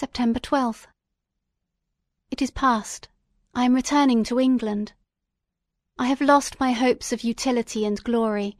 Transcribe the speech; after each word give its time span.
September 0.00 0.40
12th. 0.40 0.86
It 2.30 2.40
is 2.40 2.50
past. 2.50 3.10
I 3.54 3.66
am 3.66 3.74
returning 3.74 4.24
to 4.24 4.40
England. 4.40 4.94
I 5.98 6.06
have 6.06 6.22
lost 6.22 6.58
my 6.58 6.72
hopes 6.72 7.12
of 7.12 7.22
utility 7.22 7.84
and 7.84 8.02
glory; 8.02 8.56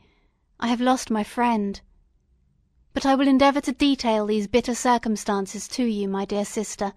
I 0.58 0.66
have 0.68 0.82
lost 0.82 1.10
my 1.10 1.24
friend. 1.24 1.80
But 2.92 3.06
I 3.06 3.14
will 3.14 3.26
endeavour 3.26 3.62
to 3.62 3.72
detail 3.72 4.26
these 4.26 4.48
bitter 4.48 4.74
circumstances 4.74 5.66
to 5.68 5.84
you, 5.84 6.08
my 6.08 6.26
dear 6.26 6.44
sister, 6.44 6.92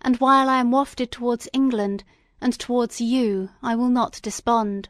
and 0.00 0.18
while 0.20 0.48
I 0.48 0.60
am 0.60 0.70
wafted 0.70 1.10
towards 1.10 1.48
England, 1.52 2.04
and 2.40 2.56
towards 2.56 3.00
you, 3.00 3.50
I 3.60 3.74
will 3.74 3.88
not 3.88 4.20
despond. 4.22 4.88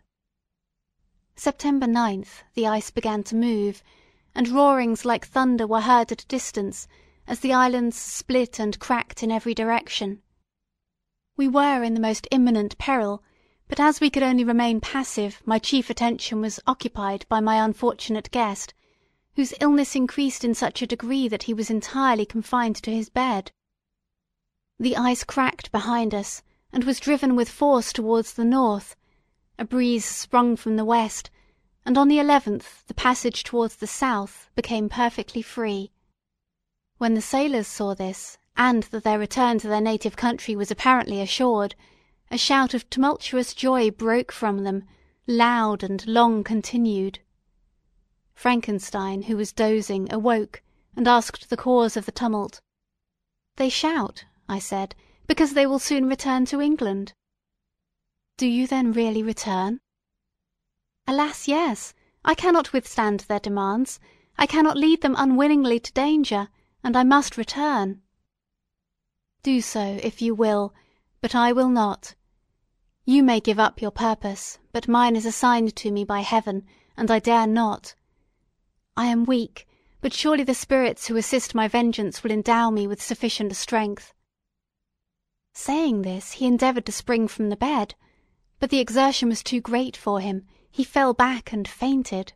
September 1.36 1.86
9th 1.86 2.42
the 2.52 2.66
ice 2.66 2.90
began 2.90 3.22
to 3.22 3.34
move, 3.34 3.82
and 4.34 4.48
roarings 4.48 5.06
like 5.06 5.26
thunder 5.26 5.66
were 5.66 5.80
heard 5.80 6.12
at 6.12 6.24
a 6.24 6.26
distance 6.26 6.86
as 7.30 7.38
the 7.38 7.52
islands 7.52 7.96
split 7.96 8.58
and 8.58 8.80
cracked 8.80 9.22
in 9.22 9.30
every 9.30 9.54
direction. 9.54 10.20
We 11.36 11.46
were 11.46 11.84
in 11.84 11.94
the 11.94 12.00
most 12.00 12.26
imminent 12.32 12.76
peril, 12.76 13.22
but 13.68 13.78
as 13.78 14.00
we 14.00 14.10
could 14.10 14.24
only 14.24 14.42
remain 14.42 14.80
passive 14.80 15.40
my 15.46 15.60
chief 15.60 15.90
attention 15.90 16.40
was 16.40 16.58
occupied 16.66 17.24
by 17.28 17.38
my 17.38 17.64
unfortunate 17.64 18.32
guest 18.32 18.74
whose 19.36 19.54
illness 19.60 19.94
increased 19.94 20.44
in 20.44 20.56
such 20.56 20.82
a 20.82 20.88
degree 20.88 21.28
that 21.28 21.44
he 21.44 21.54
was 21.54 21.70
entirely 21.70 22.26
confined 22.26 22.74
to 22.82 22.90
his 22.90 23.08
bed. 23.08 23.52
The 24.80 24.96
ice 24.96 25.22
cracked 25.22 25.70
behind 25.70 26.12
us, 26.12 26.42
and 26.72 26.82
was 26.82 26.98
driven 26.98 27.36
with 27.36 27.48
force 27.48 27.92
towards 27.92 28.32
the 28.32 28.44
north; 28.44 28.96
a 29.56 29.64
breeze 29.64 30.04
sprung 30.04 30.56
from 30.56 30.74
the 30.74 30.84
west, 30.84 31.30
and 31.86 31.96
on 31.96 32.08
the 32.08 32.18
eleventh 32.18 32.84
the 32.88 32.94
passage 32.94 33.44
towards 33.44 33.76
the 33.76 33.86
south 33.86 34.50
became 34.56 34.88
perfectly 34.88 35.42
free. 35.42 35.92
When 37.00 37.14
the 37.14 37.22
sailors 37.22 37.66
saw 37.66 37.94
this, 37.94 38.36
and 38.58 38.82
that 38.82 39.04
their 39.04 39.18
return 39.18 39.58
to 39.60 39.68
their 39.68 39.80
native 39.80 40.18
country 40.18 40.54
was 40.54 40.70
apparently 40.70 41.22
assured, 41.22 41.74
a 42.30 42.36
shout 42.36 42.74
of 42.74 42.90
tumultuous 42.90 43.54
joy 43.54 43.90
broke 43.90 44.30
from 44.30 44.64
them, 44.64 44.84
loud 45.26 45.82
and 45.82 46.06
long 46.06 46.44
continued. 46.44 47.20
Frankenstein, 48.34 49.22
who 49.22 49.38
was 49.38 49.50
dozing, 49.50 50.12
awoke, 50.12 50.62
and 50.94 51.08
asked 51.08 51.48
the 51.48 51.56
cause 51.56 51.96
of 51.96 52.04
the 52.04 52.12
tumult. 52.12 52.60
"They 53.56 53.70
shout," 53.70 54.26
I 54.46 54.58
said, 54.58 54.94
"because 55.26 55.54
they 55.54 55.66
will 55.66 55.78
soon 55.78 56.06
return 56.06 56.44
to 56.52 56.60
England." 56.60 57.14
"Do 58.36 58.46
you 58.46 58.66
then 58.66 58.92
really 58.92 59.22
return?" 59.22 59.80
"Alas, 61.06 61.48
yes! 61.48 61.94
I 62.26 62.34
cannot 62.34 62.74
withstand 62.74 63.20
their 63.20 63.40
demands; 63.40 64.00
I 64.36 64.44
cannot 64.44 64.76
lead 64.76 65.00
them 65.00 65.14
unwillingly 65.16 65.80
to 65.80 65.92
danger, 65.94 66.50
and 66.82 66.96
I 66.96 67.04
must 67.04 67.36
return." 67.36 68.02
"Do 69.42 69.60
so, 69.60 70.00
if 70.02 70.20
you 70.22 70.34
will, 70.34 70.74
but 71.20 71.34
I 71.34 71.52
will 71.52 71.68
not. 71.68 72.14
You 73.04 73.22
may 73.22 73.38
give 73.38 73.60
up 73.60 73.80
your 73.82 73.90
purpose, 73.90 74.58
but 74.72 74.88
mine 74.88 75.14
is 75.14 75.26
assigned 75.26 75.76
to 75.76 75.90
me 75.90 76.04
by 76.04 76.20
Heaven, 76.20 76.66
and 76.96 77.10
I 77.10 77.18
dare 77.18 77.46
not. 77.46 77.94
I 78.96 79.06
am 79.06 79.24
weak, 79.24 79.68
but 80.00 80.14
surely 80.14 80.42
the 80.42 80.54
spirits 80.54 81.06
who 81.06 81.16
assist 81.16 81.54
my 81.54 81.68
vengeance 81.68 82.24
will 82.24 82.30
endow 82.32 82.70
me 82.70 82.86
with 82.86 83.02
sufficient 83.02 83.54
strength." 83.54 84.14
Saying 85.52 86.02
this, 86.02 86.32
he 86.32 86.46
endeavoured 86.46 86.86
to 86.86 86.92
spring 86.92 87.28
from 87.28 87.50
the 87.50 87.56
bed, 87.56 87.94
but 88.58 88.70
the 88.70 88.80
exertion 88.80 89.28
was 89.28 89.42
too 89.42 89.60
great 89.60 89.96
for 89.96 90.20
him; 90.20 90.46
he 90.70 90.82
fell 90.82 91.12
back 91.12 91.52
and 91.52 91.68
fainted. 91.68 92.32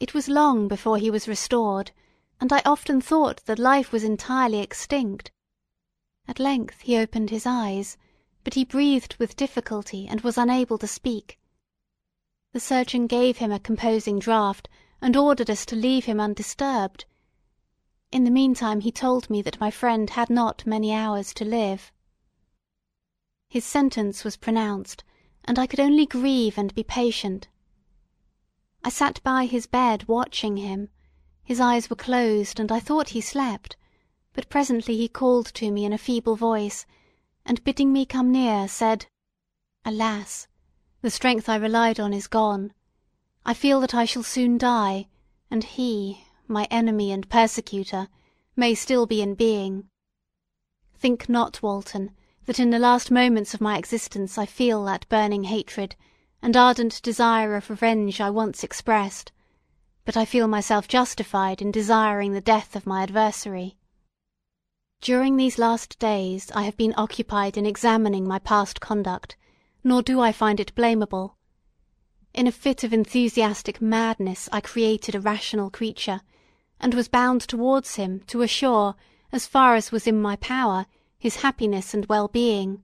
It 0.00 0.12
was 0.14 0.28
long 0.28 0.66
before 0.66 0.98
he 0.98 1.10
was 1.10 1.28
restored, 1.28 1.92
and 2.40 2.52
I 2.52 2.60
often 2.66 3.00
thought 3.00 3.44
that 3.46 3.58
life 3.58 3.92
was 3.92 4.04
entirely 4.04 4.58
extinct. 4.58 5.32
At 6.28 6.38
length 6.38 6.82
he 6.82 6.96
opened 6.98 7.30
his 7.30 7.46
eyes, 7.46 7.96
but 8.44 8.54
he 8.54 8.64
breathed 8.64 9.16
with 9.16 9.36
difficulty, 9.36 10.06
and 10.06 10.20
was 10.20 10.36
unable 10.36 10.76
to 10.78 10.86
speak. 10.86 11.38
The 12.52 12.60
surgeon 12.60 13.06
gave 13.06 13.38
him 13.38 13.50
a 13.50 13.58
composing 13.58 14.18
draught, 14.18 14.68
and 15.00 15.16
ordered 15.16 15.50
us 15.50 15.64
to 15.66 15.76
leave 15.76 16.04
him 16.04 16.20
undisturbed. 16.20 17.06
In 18.12 18.24
the 18.24 18.30
meantime 18.30 18.80
he 18.80 18.92
told 18.92 19.30
me 19.30 19.40
that 19.42 19.60
my 19.60 19.70
friend 19.70 20.10
had 20.10 20.28
not 20.28 20.66
many 20.66 20.92
hours 20.92 21.32
to 21.34 21.44
live. 21.44 21.90
His 23.48 23.64
sentence 23.64 24.24
was 24.24 24.36
pronounced, 24.36 25.04
and 25.44 25.58
I 25.58 25.66
could 25.66 25.80
only 25.80 26.04
grieve 26.06 26.58
and 26.58 26.74
be 26.74 26.84
patient. 26.84 27.48
I 28.84 28.90
sat 28.90 29.22
by 29.22 29.46
his 29.46 29.66
bed 29.66 30.06
watching 30.06 30.58
him; 30.58 30.90
his 31.46 31.60
eyes 31.60 31.88
were 31.88 31.94
closed, 31.94 32.58
and 32.58 32.72
I 32.72 32.80
thought 32.80 33.10
he 33.10 33.20
slept, 33.20 33.76
but 34.32 34.48
presently 34.48 34.96
he 34.96 35.06
called 35.06 35.46
to 35.54 35.70
me 35.70 35.84
in 35.84 35.92
a 35.92 35.98
feeble 35.98 36.34
voice, 36.34 36.84
and 37.44 37.62
bidding 37.62 37.92
me 37.92 38.04
come 38.04 38.32
near, 38.32 38.66
said, 38.66 39.06
"Alas! 39.84 40.48
The 41.02 41.10
strength 41.10 41.48
I 41.48 41.54
relied 41.54 42.00
on 42.00 42.12
is 42.12 42.26
gone. 42.26 42.72
I 43.44 43.54
feel 43.54 43.78
that 43.82 43.94
I 43.94 44.04
shall 44.04 44.24
soon 44.24 44.58
die, 44.58 45.06
and 45.48 45.62
he, 45.62 46.24
my 46.48 46.64
enemy 46.68 47.12
and 47.12 47.30
persecutor, 47.30 48.08
may 48.56 48.74
still 48.74 49.06
be 49.06 49.22
in 49.22 49.36
being. 49.36 49.88
Think 50.96 51.28
not, 51.28 51.62
Walton, 51.62 52.10
that 52.46 52.58
in 52.58 52.70
the 52.70 52.80
last 52.80 53.12
moments 53.12 53.54
of 53.54 53.60
my 53.60 53.78
existence 53.78 54.36
I 54.36 54.46
feel 54.46 54.84
that 54.86 55.08
burning 55.08 55.44
hatred, 55.44 55.94
and 56.42 56.56
ardent 56.56 57.00
desire 57.02 57.54
of 57.54 57.70
revenge 57.70 58.20
I 58.20 58.30
once 58.30 58.64
expressed, 58.64 59.30
but 60.06 60.16
I 60.16 60.24
feel 60.24 60.48
myself 60.48 60.88
justified 60.88 61.60
in 61.60 61.70
desiring 61.70 62.32
the 62.32 62.40
death 62.40 62.74
of 62.74 62.86
my 62.86 63.02
adversary. 63.02 63.76
During 65.02 65.36
these 65.36 65.58
last 65.58 65.98
days 65.98 66.50
I 66.54 66.62
have 66.62 66.78
been 66.78 66.94
occupied 66.96 67.58
in 67.58 67.66
examining 67.66 68.26
my 68.26 68.38
past 68.38 68.80
conduct 68.80 69.36
nor 69.86 70.02
do 70.02 70.18
I 70.20 70.32
find 70.32 70.58
it 70.58 70.74
blamable. 70.74 71.36
In 72.34 72.48
a 72.48 72.52
fit 72.52 72.82
of 72.82 72.92
enthusiastic 72.92 73.80
madness 73.80 74.48
I 74.50 74.60
created 74.60 75.14
a 75.14 75.20
rational 75.20 75.70
creature, 75.70 76.22
and 76.80 76.92
was 76.92 77.06
bound 77.06 77.42
towards 77.42 77.94
him 77.94 78.22
to 78.26 78.42
assure, 78.42 78.96
as 79.30 79.46
far 79.46 79.76
as 79.76 79.92
was 79.92 80.08
in 80.08 80.20
my 80.20 80.34
power, 80.34 80.86
his 81.16 81.36
happiness 81.36 81.94
and 81.94 82.04
well 82.06 82.26
being. 82.26 82.82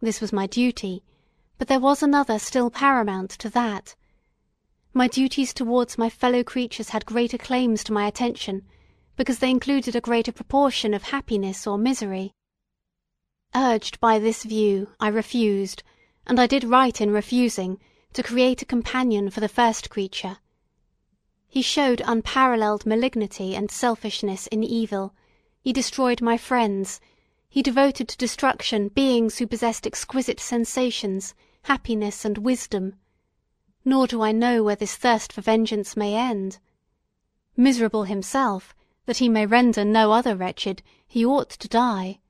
This 0.00 0.20
was 0.20 0.32
my 0.32 0.48
duty, 0.48 1.04
but 1.58 1.68
there 1.68 1.78
was 1.78 2.02
another 2.02 2.40
still 2.40 2.70
paramount 2.70 3.30
to 3.38 3.48
that. 3.50 3.94
My 4.92 5.06
duties 5.06 5.54
towards 5.54 5.98
my 5.98 6.10
fellow 6.10 6.42
creatures 6.42 6.88
had 6.88 7.06
greater 7.06 7.38
claims 7.38 7.84
to 7.84 7.92
my 7.92 8.08
attention, 8.08 8.66
because 9.16 9.38
they 9.38 9.48
included 9.48 9.94
a 9.94 10.00
greater 10.00 10.32
proportion 10.32 10.94
of 10.94 11.04
happiness 11.04 11.66
or 11.66 11.78
misery. 11.78 12.32
Urged 13.54 14.00
by 14.00 14.18
this 14.18 14.42
view, 14.42 14.88
I 14.98 15.06
refused, 15.06 15.84
and 16.26 16.40
I 16.40 16.48
did 16.48 16.64
right 16.64 17.00
in 17.00 17.12
refusing, 17.12 17.78
to 18.14 18.22
create 18.24 18.62
a 18.62 18.66
companion 18.66 19.30
for 19.30 19.38
the 19.38 19.48
first 19.48 19.90
creature. 19.90 20.38
He 21.46 21.62
showed 21.62 22.02
unparalleled 22.04 22.84
malignity 22.84 23.54
and 23.54 23.70
selfishness 23.70 24.48
in 24.48 24.64
evil; 24.64 25.14
he 25.60 25.72
destroyed 25.72 26.20
my 26.20 26.36
friends; 26.36 27.00
he 27.48 27.62
devoted 27.62 28.08
to 28.08 28.16
destruction 28.16 28.88
beings 28.88 29.38
who 29.38 29.46
possessed 29.46 29.86
exquisite 29.86 30.40
sensations, 30.40 31.34
happiness, 31.62 32.24
and 32.24 32.38
wisdom. 32.38 32.96
Nor 33.84 34.06
do 34.06 34.22
I 34.22 34.32
know 34.32 34.62
where 34.62 34.76
this 34.76 34.94
thirst 34.94 35.32
for 35.32 35.40
vengeance 35.40 35.96
may 35.96 36.14
end. 36.14 36.58
Miserable 37.56 38.04
himself, 38.04 38.74
that 39.06 39.18
he 39.18 39.28
may 39.28 39.46
render 39.46 39.84
no 39.84 40.12
other 40.12 40.36
wretched, 40.36 40.82
he 41.06 41.24
ought 41.24 41.50
to 41.50 41.68
die. 41.68 42.20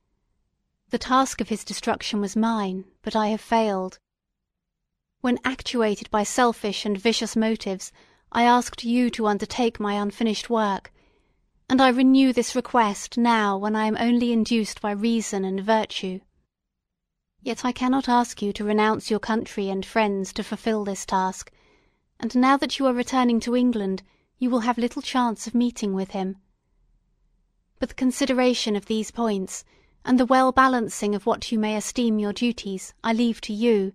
The 0.91 0.99
task 0.99 1.41
of 1.41 1.49
his 1.49 1.65
destruction 1.65 2.21
was 2.21 2.37
mine, 2.37 2.85
but 3.03 3.15
I 3.15 3.29
have 3.29 3.41
failed. 3.41 3.99
When 5.21 5.39
actuated 5.45 6.11
by 6.11 6.23
selfish 6.23 6.87
and 6.87 6.97
vicious 6.97 7.37
motives, 7.37 7.93
I 8.33 8.45
asked 8.45 8.85
you 8.85 9.11
to 9.11 9.27
undertake 9.27 9.79
my 9.79 9.95
unfinished 9.95 10.49
work, 10.49 10.93
and 11.69 11.81
I 11.81 11.89
renew 11.89 12.33
this 12.33 12.57
request 12.57 13.19
now 13.19 13.59
when 13.59 13.77
I 13.77 13.87
am 13.87 13.97
only 14.01 14.33
induced 14.33 14.81
by 14.81 14.93
reason 14.93 15.45
and 15.45 15.61
virtue. 15.61 16.21
Yet 17.43 17.65
I 17.65 17.73
cannot 17.73 18.07
ask 18.07 18.43
you 18.43 18.53
to 18.53 18.65
renounce 18.65 19.11
your 19.11 19.19
country 19.19 19.71
and 19.71 19.85
friends 19.85 20.33
to 20.35 20.43
fulfil 20.43 20.85
this 20.85 21.07
task, 21.07 21.51
and 22.19 22.37
now 22.37 22.59
that 22.59 22.79
you 22.79 22.87
are 22.87 22.93
returning 22.93 23.41
to 23.41 23.57
England 23.57 24.03
you 24.39 24.51
will 24.51 24.61
have 24.61 24.77
little 24.77 25.01
chance 25.01 25.47
of 25.47 25.55
meeting 25.55 25.95
with 25.95 26.11
him. 26.11 26.37
But 27.79 27.89
the 27.89 27.95
consideration 27.95 28.77
of 28.77 28.87
these 28.87 29.11
points 29.11 29.65
and 30.05 30.21
the 30.21 30.27
well 30.27 30.53
balancing 30.53 31.15
of 31.15 31.25
what 31.25 31.51
you 31.51 31.59
may 31.59 31.77
esteem 31.77 32.19
your 32.19 32.35
duties, 32.35 32.93
I 33.03 33.15
leave 33.15 33.41
to 33.43 33.55
you; 33.55 33.95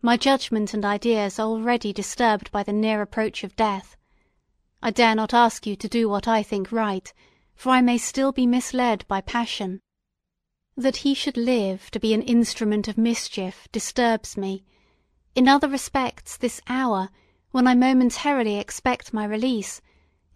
my 0.00 0.16
judgment 0.16 0.72
and 0.72 0.84
ideas 0.84 1.40
are 1.40 1.48
already 1.48 1.92
disturbed 1.92 2.52
by 2.52 2.62
the 2.62 2.72
near 2.72 3.02
approach 3.02 3.42
of 3.42 3.56
death. 3.56 3.96
I 4.80 4.92
dare 4.92 5.16
not 5.16 5.34
ask 5.34 5.66
you 5.66 5.74
to 5.74 5.88
do 5.88 6.08
what 6.08 6.28
I 6.28 6.44
think 6.44 6.70
right, 6.70 7.12
for 7.56 7.70
I 7.70 7.80
may 7.80 7.98
still 7.98 8.30
be 8.30 8.46
misled 8.46 9.04
by 9.08 9.20
passion. 9.20 9.80
That 10.80 10.98
he 10.98 11.12
should 11.12 11.36
live 11.36 11.90
to 11.90 11.98
be 11.98 12.14
an 12.14 12.22
instrument 12.22 12.86
of 12.86 12.96
mischief 12.96 13.66
disturbs 13.72 14.36
me; 14.36 14.62
in 15.34 15.48
other 15.48 15.66
respects 15.68 16.36
this 16.36 16.60
hour, 16.68 17.08
when 17.50 17.66
I 17.66 17.74
momentarily 17.74 18.54
expect 18.58 19.12
my 19.12 19.24
release, 19.24 19.80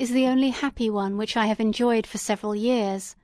is 0.01 0.11
the 0.11 0.27
only 0.27 0.51
happy 0.51 0.91
one 0.91 1.17
which 1.17 1.37
I 1.37 1.47
have 1.47 1.61
enjoyed 1.61 2.09
for 2.09 2.19
several 2.19 2.57
years. 2.57 3.15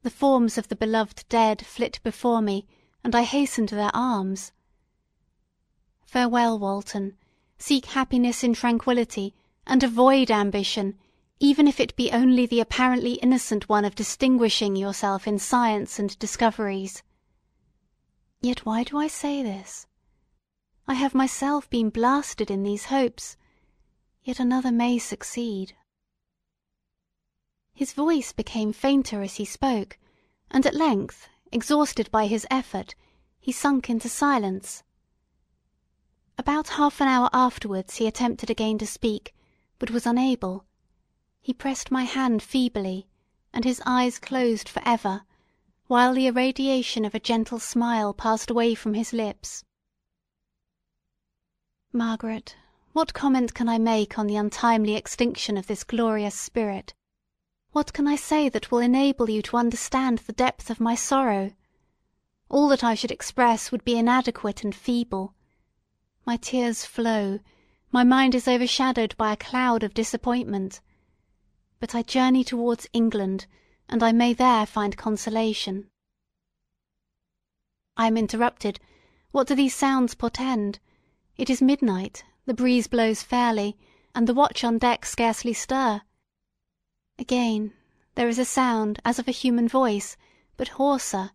The 0.00 0.08
forms 0.08 0.56
of 0.56 0.68
the 0.68 0.76
beloved 0.76 1.26
dead 1.28 1.66
flit 1.66 2.00
before 2.02 2.40
me, 2.40 2.66
and 3.04 3.14
I 3.14 3.24
hasten 3.24 3.66
to 3.66 3.74
their 3.74 3.94
arms. 3.94 4.52
Farewell, 6.06 6.58
Walton; 6.58 7.18
seek 7.58 7.84
happiness 7.84 8.42
in 8.42 8.54
tranquillity, 8.54 9.34
and 9.66 9.82
avoid 9.82 10.30
ambition, 10.30 10.98
even 11.44 11.68
if 11.68 11.78
it 11.78 11.94
be 11.94 12.10
only 12.10 12.46
the 12.46 12.58
apparently 12.58 13.16
innocent 13.16 13.68
one 13.68 13.84
of 13.84 13.94
distinguishing 13.94 14.76
yourself 14.76 15.28
in 15.28 15.38
science 15.38 15.98
and 15.98 16.18
discoveries. 16.18 17.02
Yet 18.40 18.64
why 18.64 18.82
do 18.82 18.96
I 18.96 19.08
say 19.08 19.42
this? 19.42 19.86
I 20.88 20.94
have 20.94 21.14
myself 21.14 21.68
been 21.68 21.90
blasted 21.90 22.50
in 22.50 22.62
these 22.62 22.86
hopes, 22.86 23.36
yet 24.22 24.40
another 24.40 24.72
may 24.72 24.96
succeed. 24.96 25.76
His 27.74 27.92
voice 27.92 28.32
became 28.32 28.72
fainter 28.72 29.20
as 29.20 29.36
he 29.36 29.44
spoke, 29.44 29.98
and 30.50 30.64
at 30.64 30.74
length, 30.74 31.28
exhausted 31.52 32.10
by 32.10 32.26
his 32.26 32.46
effort, 32.50 32.94
he 33.38 33.52
sunk 33.52 33.90
into 33.90 34.08
silence. 34.08 34.82
About 36.38 36.68
half 36.80 37.02
an 37.02 37.08
hour 37.08 37.28
afterwards 37.34 37.96
he 37.96 38.06
attempted 38.06 38.48
again 38.48 38.78
to 38.78 38.86
speak, 38.86 39.34
but 39.78 39.90
was 39.90 40.06
unable. 40.06 40.64
He 41.44 41.52
pressed 41.52 41.90
my 41.90 42.04
hand 42.04 42.42
feebly, 42.42 43.06
and 43.52 43.66
his 43.66 43.82
eyes 43.84 44.18
closed 44.18 44.66
for 44.66 44.80
ever, 44.82 45.26
while 45.88 46.14
the 46.14 46.26
irradiation 46.26 47.04
of 47.04 47.14
a 47.14 47.20
gentle 47.20 47.58
smile 47.58 48.14
passed 48.14 48.48
away 48.48 48.74
from 48.74 48.94
his 48.94 49.12
lips. 49.12 49.62
Margaret, 51.92 52.56
what 52.94 53.12
comment 53.12 53.52
can 53.52 53.68
I 53.68 53.76
make 53.76 54.18
on 54.18 54.26
the 54.26 54.36
untimely 54.36 54.96
extinction 54.96 55.58
of 55.58 55.66
this 55.66 55.84
glorious 55.84 56.34
spirit? 56.34 56.94
What 57.72 57.92
can 57.92 58.08
I 58.08 58.16
say 58.16 58.48
that 58.48 58.70
will 58.70 58.78
enable 58.78 59.28
you 59.28 59.42
to 59.42 59.58
understand 59.58 60.20
the 60.20 60.32
depth 60.32 60.70
of 60.70 60.80
my 60.80 60.94
sorrow? 60.94 61.52
All 62.48 62.68
that 62.68 62.82
I 62.82 62.94
should 62.94 63.10
express 63.10 63.70
would 63.70 63.84
be 63.84 63.98
inadequate 63.98 64.64
and 64.64 64.74
feeble. 64.74 65.34
My 66.24 66.38
tears 66.38 66.86
flow, 66.86 67.40
my 67.92 68.02
mind 68.02 68.34
is 68.34 68.48
overshadowed 68.48 69.14
by 69.18 69.34
a 69.34 69.36
cloud 69.36 69.82
of 69.82 69.92
disappointment. 69.92 70.80
But 71.80 71.94
I 71.94 72.02
journey 72.02 72.44
towards 72.44 72.86
England, 72.92 73.46
and 73.88 74.02
I 74.02 74.12
may 74.12 74.32
there 74.32 74.66
find 74.66 74.96
consolation. 74.96 75.90
I 77.96 78.06
am 78.06 78.16
interrupted. 78.16 78.80
What 79.32 79.46
do 79.46 79.54
these 79.54 79.74
sounds 79.74 80.14
portend? 80.14 80.78
It 81.36 81.50
is 81.50 81.62
midnight, 81.62 82.24
the 82.46 82.54
breeze 82.54 82.86
blows 82.86 83.22
fairly, 83.22 83.76
and 84.14 84.26
the 84.26 84.34
watch 84.34 84.64
on 84.64 84.78
deck 84.78 85.04
scarcely 85.04 85.52
stir. 85.52 86.02
Again, 87.18 87.72
there 88.14 88.28
is 88.28 88.38
a 88.38 88.44
sound 88.44 89.00
as 89.04 89.18
of 89.18 89.28
a 89.28 89.32
human 89.32 89.68
voice, 89.68 90.16
but 90.56 90.68
hoarser. 90.68 91.32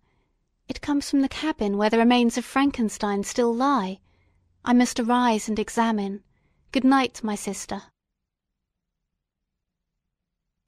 It 0.67 0.81
comes 0.81 1.09
from 1.09 1.21
the 1.21 1.29
cabin 1.29 1.77
where 1.77 1.89
the 1.89 1.97
remains 1.97 2.37
of 2.37 2.45
Frankenstein 2.45 3.23
still 3.23 3.53
lie. 3.53 3.99
I 4.63 4.73
must 4.73 4.99
arise 4.99 5.49
and 5.49 5.57
examine. 5.59 6.23
Good 6.71 6.83
night, 6.83 7.23
my 7.23 7.35
sister. 7.35 7.83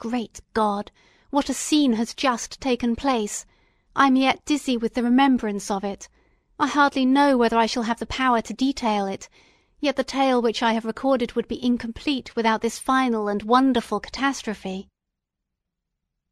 Great 0.02 0.42
God! 0.56 0.92
What 1.30 1.48
a 1.48 1.54
scene 1.54 1.94
has 1.94 2.16
just 2.16 2.60
taken 2.60 2.96
place! 2.96 3.46
I 3.96 4.08
am 4.08 4.16
yet 4.16 4.44
dizzy 4.46 4.76
with 4.76 4.96
the 4.96 5.04
remembrance 5.04 5.70
of 5.70 5.84
it. 5.84 6.10
I 6.58 6.66
hardly 6.66 7.06
know 7.06 7.38
whether 7.38 7.56
I 7.56 7.68
shall 7.68 7.84
have 7.84 8.00
the 8.00 8.08
power 8.08 8.42
to 8.42 8.52
detail 8.52 9.06
it, 9.06 9.30
yet 9.80 9.98
the 9.98 10.04
tale 10.04 10.42
which 10.42 10.64
I 10.64 10.74
have 10.74 10.86
recorded 10.86 11.34
would 11.34 11.48
be 11.48 11.64
incomplete 11.64 12.36
without 12.36 12.62
this 12.62 12.80
final 12.80 13.28
and 13.28 13.44
wonderful 13.44 14.00
catastrophe. 14.00 14.88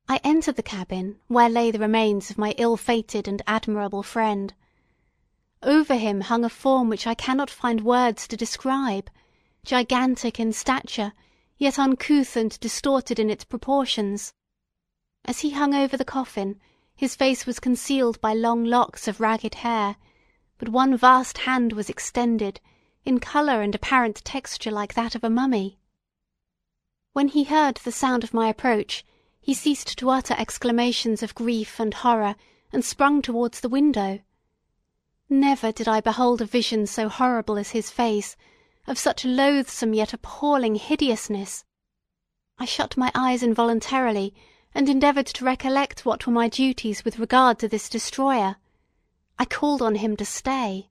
I 0.08 0.20
entered 0.24 0.56
the 0.56 0.64
cabin 0.64 1.20
where 1.28 1.48
lay 1.48 1.70
the 1.70 1.78
remains 1.78 2.32
of 2.32 2.40
my 2.40 2.56
ill-fated 2.58 3.28
and 3.28 3.44
admirable 3.46 4.02
friend. 4.02 4.52
Over 5.62 5.94
him 5.94 6.22
hung 6.22 6.44
a 6.44 6.50
form 6.50 6.90
which 6.90 7.06
I 7.06 7.14
cannot 7.14 7.52
find 7.52 7.82
words 7.82 8.28
to 8.30 8.36
describe, 8.36 9.12
gigantic 9.64 10.40
in 10.40 10.54
stature, 10.54 11.14
yet 11.60 11.78
uncouth 11.78 12.36
and 12.36 12.60
distorted 12.62 13.20
in 13.20 13.30
its 13.30 13.44
proportions. 13.44 14.34
As 15.26 15.42
he 15.42 15.52
hung 15.52 15.76
over 15.76 15.96
the 15.96 16.06
coffin, 16.06 16.60
his 16.96 17.16
face 17.16 17.46
was 17.46 17.60
concealed 17.60 18.20
by 18.22 18.34
long 18.34 18.64
locks 18.64 19.08
of 19.08 19.20
ragged 19.20 19.56
hair, 19.56 19.98
but 20.58 20.70
one 20.70 20.98
vast 20.98 21.40
hand 21.40 21.74
was 21.74 21.90
extended, 21.90 22.60
in 23.04 23.20
colour 23.20 23.62
and 23.62 23.76
apparent 23.76 24.24
texture 24.24 24.72
like 24.72 24.94
that 24.94 25.16
of 25.16 25.24
a 25.24 25.30
mummy. 25.30 25.78
When 27.14 27.28
he 27.28 27.44
heard 27.44 27.76
the 27.78 27.92
sound 27.92 28.24
of 28.24 28.34
my 28.34 28.48
approach, 28.48 29.06
he 29.42 29.54
ceased 29.54 29.98
to 29.98 30.10
utter 30.10 30.36
exclamations 30.38 31.22
of 31.22 31.36
grief 31.36 31.80
and 31.80 31.94
horror, 31.94 32.36
and 32.72 32.86
sprung 32.86 33.22
towards 33.22 33.60
the 33.60 33.70
window. 33.70 34.20
Never 35.28 35.72
did 35.72 35.88
I 35.88 36.02
behold 36.02 36.42
a 36.42 36.46
vision 36.46 36.88
so 36.88 37.10
horrible 37.10 37.58
as 37.58 37.72
his 37.72 37.90
face, 37.90 38.38
of 38.88 38.98
such 38.98 39.26
loathsome 39.26 39.94
yet 39.94 40.14
appalling 40.14 40.76
hideousness. 40.76 41.64
I 42.58 42.66
shut 42.66 42.98
my 42.98 43.12
eyes 43.16 43.44
involuntarily, 43.44 44.34
and 44.74 44.90
endeavoured 44.90 45.28
to 45.28 45.46
recollect 45.46 46.06
what 46.06 46.28
were 46.28 46.34
my 46.34 46.48
duties 46.48 47.04
with 47.04 47.20
regard 47.20 47.60
to 47.60 47.68
this 47.68 47.90
destroyer. 47.90 48.58
I 49.38 49.46
called 49.46 49.82
on 49.82 49.96
him 49.96 50.16
to 50.18 50.26
stay. 50.26 50.90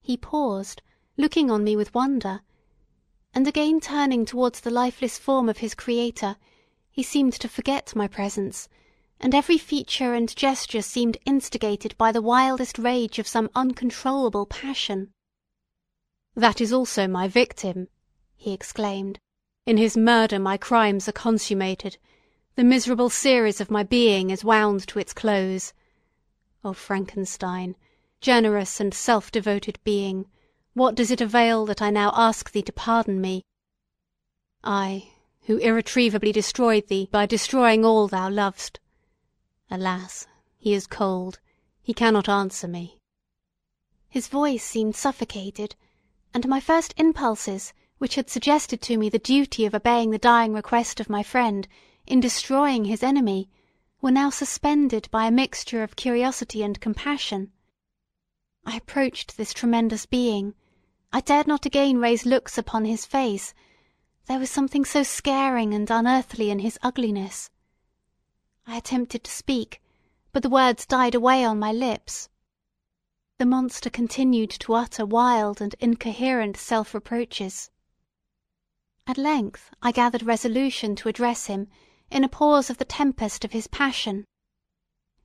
He 0.00 0.16
paused, 0.16 0.82
looking 1.16 1.50
on 1.50 1.64
me 1.64 1.76
with 1.76 1.94
wonder, 1.94 2.40
and 3.34 3.46
again 3.46 3.80
turning 3.80 4.24
towards 4.24 4.60
the 4.60 4.70
lifeless 4.70 5.18
form 5.18 5.48
of 5.48 5.58
his 5.58 5.74
creator, 5.74 6.36
he 6.90 7.02
seemed 7.02 7.34
to 7.34 7.48
forget 7.48 7.94
my 7.94 8.08
presence, 8.08 8.68
and 9.20 9.34
every 9.34 9.58
feature 9.58 10.14
and 10.14 10.34
gesture 10.34 10.82
seemed 10.82 11.18
instigated 11.24 11.96
by 11.98 12.10
the 12.10 12.22
wildest 12.22 12.78
rage 12.78 13.18
of 13.18 13.28
some 13.28 13.50
uncontrollable 13.54 14.46
passion. 14.46 15.12
"That 16.38 16.60
is 16.60 16.72
also 16.72 17.08
my 17.08 17.26
victim!" 17.26 17.88
he 18.36 18.52
exclaimed. 18.52 19.18
"In 19.66 19.76
his 19.76 19.96
murder 19.96 20.38
my 20.38 20.56
crimes 20.56 21.08
are 21.08 21.18
consummated. 21.26 21.98
The 22.54 22.62
miserable 22.62 23.10
series 23.10 23.60
of 23.60 23.72
my 23.72 23.82
being 23.82 24.30
is 24.30 24.44
wound 24.44 24.86
to 24.86 25.00
its 25.00 25.12
close. 25.12 25.72
O 26.62 26.74
Frankenstein, 26.74 27.74
generous 28.20 28.78
and 28.78 28.94
self-devoted 28.94 29.80
being, 29.82 30.30
what 30.74 30.94
does 30.94 31.10
it 31.10 31.20
avail 31.20 31.66
that 31.66 31.82
I 31.82 31.90
now 31.90 32.12
ask 32.14 32.52
thee 32.52 32.62
to 32.62 32.72
pardon 32.72 33.20
me? 33.20 33.42
I, 34.62 35.10
who 35.46 35.56
irretrievably 35.56 36.30
destroyed 36.30 36.86
thee 36.86 37.08
by 37.10 37.26
destroying 37.26 37.84
all 37.84 38.06
thou 38.06 38.30
lovest. 38.30 38.78
Alas, 39.72 40.28
he 40.56 40.72
is 40.72 40.86
cold, 40.86 41.40
he 41.82 41.92
cannot 41.92 42.28
answer 42.28 42.68
me." 42.68 43.00
His 44.08 44.28
voice 44.28 44.62
seemed 44.62 44.94
suffocated, 44.94 45.74
and 46.34 46.46
my 46.46 46.60
first 46.60 46.94
impulses, 46.96 47.72
which 47.98 48.14
had 48.14 48.28
suggested 48.28 48.80
to 48.82 48.96
me 48.96 49.08
the 49.08 49.18
duty 49.18 49.64
of 49.64 49.74
obeying 49.74 50.10
the 50.10 50.18
dying 50.18 50.52
request 50.52 51.00
of 51.00 51.10
my 51.10 51.22
friend 51.22 51.66
in 52.06 52.20
destroying 52.20 52.84
his 52.84 53.02
enemy, 53.02 53.48
were 54.00 54.10
now 54.10 54.30
suspended 54.30 55.08
by 55.10 55.26
a 55.26 55.30
mixture 55.30 55.82
of 55.82 55.96
curiosity 55.96 56.62
and 56.62 56.80
compassion. 56.80 57.52
I 58.64 58.76
approached 58.76 59.36
this 59.36 59.52
tremendous 59.52 60.06
being. 60.06 60.54
I 61.12 61.20
dared 61.20 61.46
not 61.46 61.66
again 61.66 61.98
raise 61.98 62.26
looks 62.26 62.58
upon 62.58 62.84
his 62.84 63.06
face, 63.06 63.54
there 64.28 64.38
was 64.38 64.50
something 64.50 64.84
so 64.84 65.02
scaring 65.02 65.72
and 65.72 65.90
unearthly 65.90 66.50
in 66.50 66.58
his 66.58 66.78
ugliness. 66.82 67.50
I 68.66 68.76
attempted 68.76 69.24
to 69.24 69.30
speak, 69.30 69.80
but 70.32 70.42
the 70.42 70.50
words 70.50 70.84
died 70.84 71.14
away 71.14 71.42
on 71.44 71.58
my 71.58 71.72
lips. 71.72 72.28
The 73.38 73.46
monster 73.46 73.88
continued 73.88 74.50
to 74.50 74.74
utter 74.74 75.06
wild 75.06 75.60
and 75.60 75.72
incoherent 75.78 76.56
self-reproaches. 76.56 77.70
At 79.06 79.16
length 79.16 79.70
I 79.80 79.92
gathered 79.92 80.24
resolution 80.24 80.96
to 80.96 81.08
address 81.08 81.46
him 81.46 81.68
in 82.10 82.24
a 82.24 82.28
pause 82.28 82.68
of 82.68 82.78
the 82.78 82.84
tempest 82.84 83.44
of 83.44 83.52
his 83.52 83.68
passion. 83.68 84.24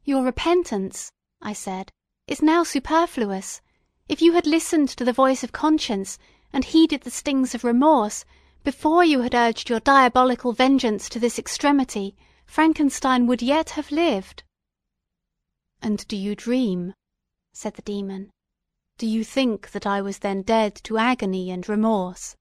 "Your 0.03 0.23
repentance," 0.23 1.11
I 1.41 1.53
said, 1.53 1.91
"is 2.27 2.43
now 2.43 2.63
superfluous. 2.63 3.61
If 4.07 4.21
you 4.21 4.33
had 4.33 4.45
listened 4.45 4.89
to 4.89 5.03
the 5.03 5.11
voice 5.11 5.43
of 5.43 5.51
conscience, 5.51 6.19
and 6.53 6.65
heeded 6.65 7.01
the 7.01 7.09
stings 7.09 7.55
of 7.55 7.63
remorse, 7.63 8.25
before 8.63 9.03
you 9.03 9.21
had 9.21 9.33
urged 9.33 9.71
your 9.71 9.79
diabolical 9.79 10.53
vengeance 10.53 11.09
to 11.09 11.19
this 11.19 11.39
extremity, 11.39 12.15
Frankenstein 12.45 13.25
would 13.25 13.41
yet 13.41 13.71
have 13.71 13.89
lived." 13.89 14.43
"And 15.81 16.07
do 16.07 16.15
you 16.15 16.35
dream?" 16.35 16.93
Said 17.55 17.75
the 17.75 17.81
Demon. 17.83 18.31
"Do 18.97 19.05
you 19.05 19.23
think 19.23 19.69
that 19.71 19.85
I 19.85 20.01
was 20.01 20.19
then 20.19 20.41
dead 20.41 20.73
to 20.85 20.97
agony 20.97 21.51
and 21.51 21.69
remorse? 21.69 22.35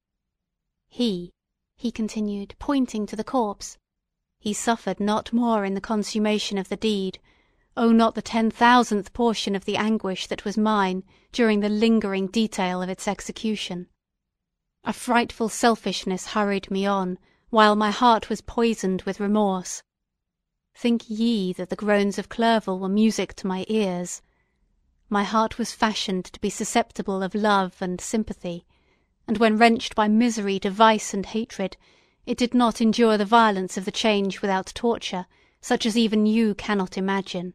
He," 0.88 1.32
he 1.76 1.92
continued, 1.92 2.54
pointing 2.58 3.04
to 3.06 3.16
the 3.16 3.22
corpse, 3.22 3.76
"he 4.40 4.54
suffered 4.54 5.00
not 5.00 5.30
more 5.30 5.66
in 5.66 5.74
the 5.74 5.82
consummation 5.82 6.56
of 6.56 6.70
the 6.70 6.76
deed, 6.76 7.18
oh, 7.76 7.92
not 7.92 8.14
the 8.14 8.22
ten 8.22 8.50
thousandth 8.50 9.12
portion 9.12 9.54
of 9.54 9.66
the 9.66 9.76
anguish 9.76 10.26
that 10.28 10.46
was 10.46 10.56
mine 10.56 11.04
during 11.30 11.60
the 11.60 11.68
lingering 11.68 12.26
detail 12.26 12.80
of 12.80 12.88
its 12.88 13.06
execution. 13.06 13.88
A 14.84 14.94
frightful 14.94 15.50
selfishness 15.50 16.28
hurried 16.28 16.70
me 16.70 16.86
on, 16.86 17.18
while 17.50 17.76
my 17.76 17.90
heart 17.90 18.30
was 18.30 18.40
poisoned 18.40 19.02
with 19.02 19.20
remorse. 19.20 19.82
Think 20.74 21.02
ye 21.08 21.52
that 21.52 21.68
the 21.68 21.76
groans 21.76 22.18
of 22.18 22.30
Clerval 22.30 22.78
were 22.78 22.88
music 22.88 23.34
to 23.34 23.46
my 23.46 23.66
ears? 23.68 24.22
My 25.12 25.24
heart 25.24 25.58
was 25.58 25.72
fashioned 25.74 26.24
to 26.24 26.40
be 26.40 26.48
susceptible 26.48 27.22
of 27.22 27.34
love 27.34 27.82
and 27.82 28.00
sympathy, 28.00 28.64
and 29.28 29.36
when 29.36 29.58
wrenched 29.58 29.94
by 29.94 30.08
misery 30.08 30.58
to 30.60 30.70
vice 30.70 31.12
and 31.12 31.26
hatred, 31.26 31.76
it 32.24 32.38
did 32.38 32.54
not 32.54 32.80
endure 32.80 33.18
the 33.18 33.26
violence 33.26 33.76
of 33.76 33.84
the 33.84 33.90
change 33.90 34.40
without 34.40 34.72
torture, 34.74 35.26
such 35.60 35.84
as 35.84 35.98
even 35.98 36.24
you 36.24 36.54
cannot 36.54 36.96
imagine. 36.96 37.52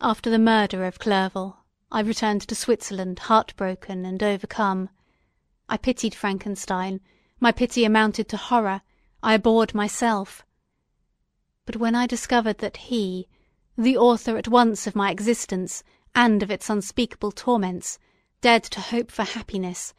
After 0.00 0.28
the 0.28 0.40
murder 0.40 0.84
of 0.86 0.98
Clerval, 0.98 1.58
I 1.92 2.00
returned 2.00 2.42
to 2.48 2.56
Switzerland 2.56 3.20
heartbroken 3.20 4.04
and 4.04 4.20
overcome. 4.24 4.88
I 5.68 5.76
pitied 5.76 6.16
Frankenstein, 6.16 7.00
my 7.38 7.52
pity 7.52 7.84
amounted 7.84 8.28
to 8.30 8.36
horror, 8.36 8.82
I 9.22 9.34
abhorred 9.34 9.72
myself. 9.72 10.44
But 11.64 11.76
when 11.76 11.94
I 11.94 12.08
discovered 12.08 12.58
that 12.58 12.88
he, 12.88 13.28
the 13.76 13.96
author 13.96 14.36
at 14.36 14.48
once 14.48 14.86
of 14.86 14.94
my 14.94 15.10
existence 15.10 15.82
and 16.14 16.42
of 16.42 16.50
its 16.50 16.68
unspeakable 16.68 17.32
torments, 17.32 17.98
dared 18.40 18.62
to 18.62 18.80
hope 18.80 19.10
for 19.10 19.22
happiness, 19.22 19.94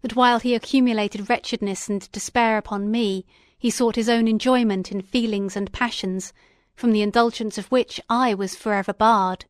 that 0.00 0.16
while 0.16 0.38
he 0.38 0.54
accumulated 0.54 1.28
wretchedness 1.28 1.88
and 1.88 2.10
despair 2.12 2.56
upon 2.56 2.90
me, 2.90 3.26
he 3.58 3.70
sought 3.70 3.96
his 3.96 4.08
own 4.08 4.28
enjoyment 4.28 4.92
in 4.92 5.02
feelings 5.02 5.56
and 5.56 5.72
passions, 5.72 6.32
from 6.74 6.92
the 6.92 7.02
indulgence 7.02 7.58
of 7.58 7.66
which 7.72 8.00
I 8.08 8.34
was 8.34 8.54
forever 8.54 8.92
barred, 8.92 9.44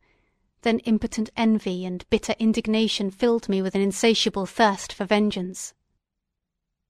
then 0.63 0.81
impotent 0.81 1.31
envy 1.37 1.85
and 1.85 2.09
bitter 2.11 2.35
indignation 2.39 3.11
filled 3.11 3.49
me 3.49 3.63
with 3.63 3.75
an 3.75 3.81
insatiable 3.81 4.47
thirst 4.47 4.93
for 4.93 5.05
vengeance. 5.05 5.75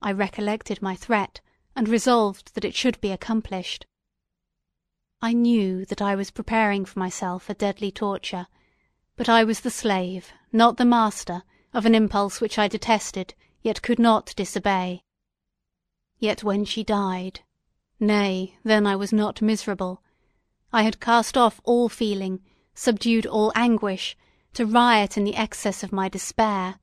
I 0.01 0.13
recollected 0.13 0.81
my 0.81 0.95
threat, 0.95 1.41
and 1.75 1.89
resolved 1.89 2.55
that 2.55 2.65
it 2.65 2.75
should 2.75 3.01
be 3.01 3.11
accomplished. 3.11 3.85
I 5.21 5.33
knew 5.33 5.85
that 5.87 6.01
I 6.01 6.15
was 6.15 6.31
preparing 6.31 6.85
for 6.85 7.01
myself 7.01 7.51
a 7.51 7.55
deadly 7.55 7.91
torture, 7.91 8.47
but 9.17 9.29
I 9.29 9.43
was 9.43 9.61
the 9.61 9.71
slave, 9.71 10.33
not 10.53 10.77
the 10.77 10.85
master, 10.85 11.43
of 11.75 11.85
an 11.85 11.95
impulse 11.97 12.41
which 12.41 12.57
I 12.57 12.69
detested, 12.69 13.35
yet 13.61 13.83
could 13.83 13.99
not 13.99 14.33
disobey. 14.37 15.03
Yet 16.19 16.45
when 16.45 16.65
she 16.65 16.85
died, 16.85 17.41
nay, 17.99 18.59
then 18.63 18.87
I 18.87 18.95
was 18.95 19.13
not 19.13 19.43
miserable. 19.43 20.03
I 20.73 20.85
had 20.85 21.01
cast 21.01 21.37
off 21.37 21.61
all 21.65 21.89
feeling, 21.89 22.41
subdued 22.75 23.27
all 23.27 23.53
anguish, 23.57 24.17
to 24.55 24.67
riot 24.67 25.17
in 25.17 25.25
the 25.25 25.37
excess 25.37 25.83
of 25.83 25.93
my 25.93 26.09
despair. 26.09 26.79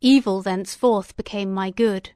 Evil 0.00 0.42
thenceforth 0.42 1.16
became 1.16 1.54
my 1.54 1.70
good. 1.70 2.10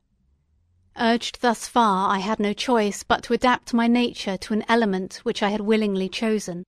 Urged 0.96 1.40
thus 1.40 1.68
far, 1.68 2.10
I 2.10 2.18
had 2.18 2.40
no 2.40 2.52
choice 2.52 3.02
but 3.02 3.22
to 3.24 3.32
adapt 3.32 3.72
my 3.72 3.86
nature 3.86 4.36
to 4.36 4.52
an 4.52 4.64
element 4.68 5.20
which 5.22 5.42
I 5.42 5.50
had 5.50 5.60
willingly 5.60 6.08
chosen. 6.08 6.64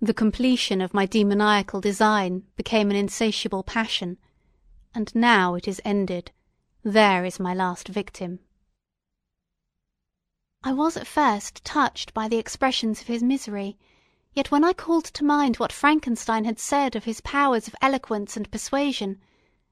The 0.00 0.14
completion 0.14 0.80
of 0.80 0.94
my 0.94 1.06
demoniacal 1.06 1.80
design 1.80 2.44
became 2.56 2.90
an 2.90 2.96
insatiable 2.96 3.62
passion, 3.62 4.16
and 4.94 5.14
now 5.14 5.54
it 5.54 5.68
is 5.68 5.82
ended. 5.84 6.32
There 6.82 7.24
is 7.24 7.38
my 7.38 7.52
last 7.52 7.88
victim. 7.88 8.40
I 10.62 10.72
was 10.72 10.96
at 10.96 11.06
first 11.06 11.64
touched 11.64 12.14
by 12.14 12.28
the 12.28 12.38
expressions 12.38 13.00
of 13.00 13.06
his 13.08 13.22
misery, 13.22 13.76
yet 14.32 14.50
when 14.50 14.64
I 14.64 14.72
called 14.72 15.04
to 15.04 15.24
mind 15.24 15.56
what 15.56 15.72
Frankenstein 15.72 16.44
had 16.44 16.58
said 16.58 16.96
of 16.96 17.04
his 17.04 17.20
powers 17.20 17.68
of 17.68 17.76
eloquence 17.82 18.36
and 18.36 18.50
persuasion, 18.50 19.20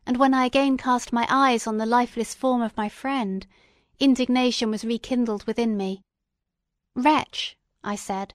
and 0.07 0.17
when 0.17 0.33
I 0.33 0.47
again 0.47 0.77
cast 0.77 1.13
my 1.13 1.27
eyes 1.29 1.67
on 1.67 1.79
the 1.79 1.85
lifeless 1.85 2.33
form 2.33 2.63
of 2.63 2.77
my 2.77 2.89
friend, 2.89 3.47
indignation 3.99 4.71
was 4.71 4.85
rekindled 4.85 5.45
within 5.45 5.77
me. 5.77 6.03
Wretch, 6.95 7.57
I 7.83 7.97
said, 7.97 8.33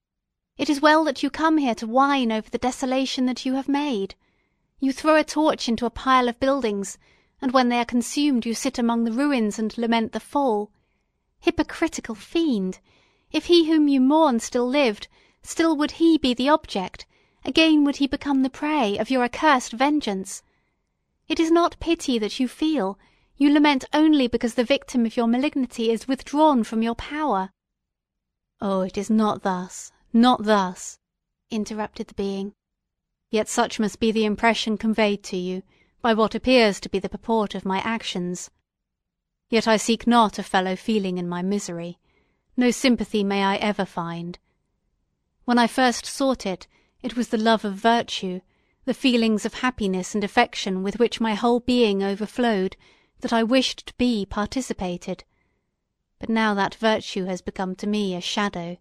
it 0.58 0.70
is 0.70 0.82
well 0.82 1.04
that 1.06 1.24
you 1.24 1.30
come 1.30 1.58
here 1.58 1.74
to 1.76 1.88
whine 1.88 2.32
over 2.32 2.50
the 2.50 2.58
desolation 2.58 3.26
that 3.26 3.46
you 3.46 3.54
have 3.56 3.70
made. 3.70 4.16
You 4.80 4.92
throw 4.92 5.16
a 5.16 5.24
torch 5.24 5.70
into 5.70 5.86
a 5.86 5.90
pile 5.90 6.28
of 6.28 6.40
buildings, 6.40 6.98
and 7.42 7.52
when 7.52 7.70
they 7.70 7.80
are 7.80 7.86
consumed 7.86 8.46
you 8.46 8.54
sit 8.54 8.78
among 8.78 9.06
the 9.06 9.12
ruins 9.12 9.58
and 9.58 9.76
lament 9.78 10.12
the 10.12 10.20
fall. 10.20 10.70
Hypocritical 11.40 12.16
fiend! 12.16 12.80
If 13.32 13.46
he 13.46 13.66
whom 13.66 13.88
you 13.88 14.02
mourn 14.02 14.40
still 14.42 14.68
lived, 14.68 15.08
still 15.42 15.78
would 15.78 15.92
he 15.92 16.18
be 16.18 16.34
the 16.34 16.50
object, 16.50 17.06
again 17.46 17.86
would 17.86 17.96
he 17.96 18.08
become 18.08 18.44
the 18.44 18.50
prey, 18.50 18.98
of 18.98 19.10
your 19.10 19.24
accursed 19.24 19.72
vengeance. 19.72 20.44
It 21.28 21.40
is 21.40 21.52
not 21.52 21.80
pity 21.80 22.20
that 22.20 22.40
you 22.40 22.48
feel, 22.48 22.98
you 23.38 23.52
lament 23.52 23.86
only 23.94 24.28
because 24.28 24.54
the 24.54 24.64
victim 24.64 25.06
of 25.06 25.18
your 25.18 25.28
malignity 25.28 25.90
is 25.90 26.08
withdrawn 26.08 26.64
from 26.64 26.84
your 26.84 26.96
power. 26.96 27.50
Oh, 28.60 28.82
it 28.82 28.98
is 28.98 29.10
not 29.10 29.42
thus, 29.42 29.92
not 30.14 30.44
thus, 30.44 31.00
interrupted 31.50 32.08
the 32.08 32.14
being. 32.14 32.54
Yet 33.32 33.50
such 33.50 33.80
must 33.80 34.00
be 34.00 34.12
the 34.12 34.26
impression 34.26 34.78
conveyed 34.78 35.24
to 35.24 35.38
you 35.38 35.64
by 36.02 36.14
what 36.14 36.36
appears 36.36 36.80
to 36.82 36.90
be 36.90 37.00
the 37.00 37.10
purport 37.10 37.56
of 37.56 37.66
my 37.66 37.80
actions. 37.80 38.52
Yet 39.50 39.68
I 39.68 39.78
seek 39.78 40.06
not 40.06 40.38
a 40.38 40.44
fellow 40.44 40.76
feeling 40.76 41.18
in 41.18 41.28
my 41.28 41.42
misery. 41.42 41.98
No 42.56 42.72
sympathy 42.72 43.24
may 43.24 43.44
I 43.44 43.56
ever 43.56 43.86
find. 43.86 44.38
When 45.46 45.58
I 45.58 45.68
first 45.68 46.06
sought 46.06 46.46
it, 46.46 46.68
it 47.02 47.16
was 47.16 47.30
the 47.30 47.38
love 47.38 47.66
of 47.66 47.74
virtue, 47.74 48.42
the 48.86 48.94
feelings 48.94 49.46
of 49.46 49.56
happiness 49.56 50.16
and 50.16 50.24
affection 50.24 50.84
with 50.84 51.00
which 51.00 51.22
my 51.22 51.34
whole 51.36 51.60
being 51.60 52.02
overflowed, 52.04 52.76
that 53.20 53.32
I 53.32 53.44
wished 53.44 53.86
to 53.88 53.94
be 53.96 54.26
participated. 54.26 55.24
But 56.20 56.30
now 56.30 56.54
that 56.56 56.76
virtue 56.76 57.26
has 57.26 57.42
become 57.42 57.76
to 57.76 57.88
me 57.88 58.16
a 58.16 58.22
shadow, 58.22 58.78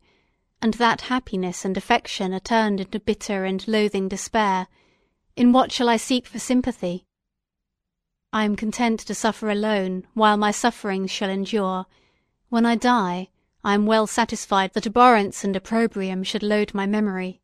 and 0.63 0.75
that 0.75 1.03
happiness 1.03 1.65
and 1.65 1.77
affection 1.77 2.33
are 2.35 2.41
turned 2.41 2.81
into 2.81 3.01
bitter 3.01 3.45
and 3.45 3.67
loathing 3.69 4.09
despair, 4.09 4.69
in 5.37 5.53
what 5.53 5.73
shall 5.73 5.89
I 5.89 5.97
seek 5.97 6.27
for 6.27 6.39
sympathy? 6.39 7.07
I 8.33 8.45
am 8.45 8.57
content 8.57 9.01
to 9.01 9.15
suffer 9.15 9.51
alone 9.51 10.07
while 10.15 10.37
my 10.37 10.51
sufferings 10.51 11.11
shall 11.11 11.31
endure. 11.31 11.87
When 12.49 12.65
I 12.65 12.77
die, 12.77 13.29
I 13.65 13.75
am 13.75 13.87
well 13.87 14.07
satisfied 14.07 14.73
that 14.75 14.87
abhorrence 14.87 15.45
and 15.45 15.57
opprobrium 15.57 16.23
should 16.25 16.43
load 16.43 16.73
my 16.73 16.87
memory. 16.87 17.41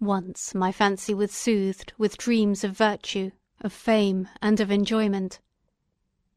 Once 0.00 0.54
my 0.54 0.72
fancy 0.72 1.12
was 1.12 1.30
soothed 1.30 1.92
with 1.98 2.16
dreams 2.16 2.64
of 2.64 2.72
virtue, 2.76 3.30
of 3.60 3.70
fame, 3.70 4.26
and 4.40 4.58
of 4.58 4.70
enjoyment. 4.70 5.38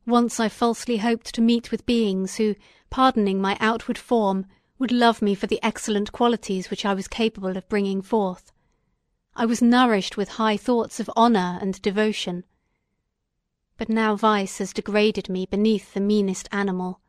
Once 0.05 0.37
I 0.37 0.49
falsely 0.49 0.97
hoped 0.97 1.33
to 1.33 1.41
meet 1.41 1.71
with 1.71 1.85
beings 1.85 2.35
who, 2.35 2.55
pardoning 2.89 3.41
my 3.41 3.55
outward 3.61 3.97
form, 3.97 4.45
would 4.77 4.91
love 4.91 5.21
me 5.21 5.33
for 5.33 5.47
the 5.47 5.63
excellent 5.63 6.11
qualities 6.11 6.69
which 6.69 6.83
I 6.85 6.93
was 6.93 7.07
capable 7.07 7.55
of 7.55 7.69
bringing 7.69 8.01
forth. 8.01 8.51
I 9.33 9.45
was 9.45 9.61
nourished 9.61 10.17
with 10.17 10.29
high 10.29 10.57
thoughts 10.57 10.99
of 10.99 11.09
honour 11.15 11.57
and 11.61 11.81
devotion. 11.81 12.43
But 13.77 13.87
now 13.87 14.17
vice 14.17 14.57
has 14.57 14.73
degraded 14.73 15.29
me 15.29 15.45
beneath 15.45 15.93
the 15.93 16.01
meanest 16.01 16.49
animal. 16.51 16.99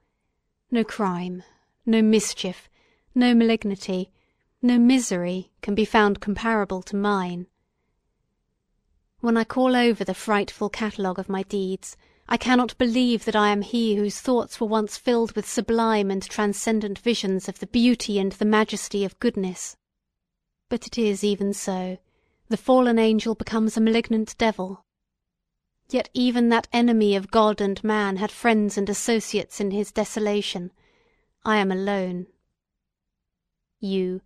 No 0.70 0.84
crime, 0.84 1.42
no 1.84 2.00
mischief, 2.00 2.70
no 3.12 3.34
malignity, 3.34 4.12
no 4.64 4.78
misery 4.78 5.52
can 5.60 5.74
be 5.74 5.84
found 5.84 6.20
comparable 6.20 6.80
to 6.80 6.96
mine. 6.96 7.46
When 9.20 9.36
I 9.36 9.44
call 9.44 9.76
over 9.76 10.04
the 10.04 10.14
frightful 10.14 10.70
catalogue 10.70 11.18
of 11.18 11.28
my 11.28 11.42
deeds, 11.42 11.98
I 12.30 12.38
cannot 12.38 12.78
believe 12.78 13.26
that 13.26 13.36
I 13.36 13.50
am 13.50 13.60
he 13.60 13.96
whose 13.96 14.22
thoughts 14.22 14.58
were 14.58 14.66
once 14.66 14.96
filled 14.96 15.32
with 15.36 15.46
sublime 15.46 16.10
and 16.10 16.22
transcendent 16.22 16.98
visions 16.98 17.46
of 17.46 17.58
the 17.58 17.66
beauty 17.66 18.18
and 18.18 18.32
the 18.32 18.46
majesty 18.46 19.04
of 19.04 19.18
goodness. 19.20 19.76
But 20.70 20.86
it 20.86 20.96
is 20.96 21.22
even 21.22 21.52
so. 21.52 21.98
The 22.48 22.56
fallen 22.56 22.98
angel 22.98 23.34
becomes 23.34 23.76
a 23.76 23.82
malignant 23.82 24.34
devil. 24.38 24.86
Yet 25.90 26.08
even 26.14 26.48
that 26.48 26.68
enemy 26.72 27.14
of 27.14 27.30
God 27.30 27.60
and 27.60 27.84
man 27.84 28.16
had 28.16 28.32
friends 28.32 28.78
and 28.78 28.88
associates 28.88 29.60
in 29.60 29.72
his 29.72 29.92
desolation. 29.92 30.72
I 31.44 31.58
am 31.58 31.70
alone. 31.70 32.28
You, 33.78 34.22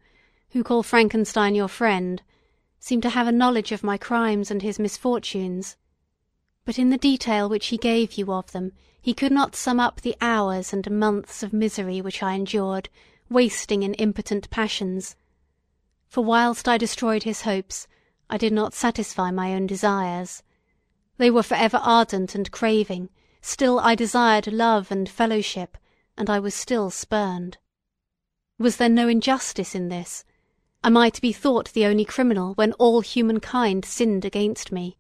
who 0.52 0.64
call 0.64 0.82
Frankenstein 0.82 1.54
your 1.54 1.68
friend, 1.68 2.22
seem 2.78 3.00
to 3.00 3.10
have 3.10 3.26
a 3.26 3.32
knowledge 3.32 3.72
of 3.72 3.82
my 3.82 3.98
crimes 3.98 4.50
and 4.50 4.62
his 4.62 4.78
misfortunes 4.78 5.76
but 6.68 6.78
in 6.78 6.90
the 6.90 6.98
detail 6.98 7.48
which 7.48 7.68
he 7.68 7.78
gave 7.78 8.18
you 8.18 8.30
of 8.30 8.52
them 8.52 8.72
he 9.00 9.14
could 9.14 9.32
not 9.32 9.56
sum 9.56 9.80
up 9.80 10.02
the 10.02 10.14
hours 10.20 10.70
and 10.70 10.90
months 10.90 11.42
of 11.42 11.50
misery 11.50 11.98
which 12.02 12.22
I 12.22 12.34
endured, 12.34 12.90
wasting 13.30 13.82
in 13.82 13.94
impotent 13.94 14.50
passions. 14.50 15.16
For 16.08 16.22
whilst 16.22 16.68
I 16.68 16.76
destroyed 16.76 17.22
his 17.22 17.40
hopes, 17.40 17.88
I 18.28 18.36
did 18.36 18.52
not 18.52 18.74
satisfy 18.74 19.30
my 19.30 19.54
own 19.54 19.66
desires. 19.66 20.42
They 21.16 21.30
were 21.30 21.42
for 21.42 21.54
ever 21.54 21.78
ardent 21.78 22.34
and 22.34 22.52
craving, 22.52 23.08
still 23.40 23.80
I 23.80 23.94
desired 23.94 24.52
love 24.52 24.90
and 24.90 25.08
fellowship, 25.08 25.78
and 26.18 26.28
I 26.28 26.38
was 26.38 26.54
still 26.54 26.90
spurned. 26.90 27.56
Was 28.58 28.76
there 28.76 28.90
no 28.90 29.08
injustice 29.08 29.74
in 29.74 29.88
this? 29.88 30.26
Am 30.88 30.96
I 30.96 31.10
to 31.10 31.20
be 31.20 31.34
thought 31.34 31.70
the 31.74 31.84
only 31.84 32.06
criminal 32.06 32.54
when 32.54 32.72
all 32.78 33.02
humankind 33.02 33.84
sinned 33.84 34.24
against 34.24 34.72
me? 34.72 34.96